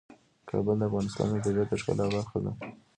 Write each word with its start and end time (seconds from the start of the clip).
کابل 0.49 0.75
د 0.79 0.83
افغانستان 0.89 1.27
د 1.31 1.35
طبیعت 1.45 1.67
د 1.69 1.73
ښکلا 1.81 2.05
برخه 2.15 2.37
ده. 2.43 2.51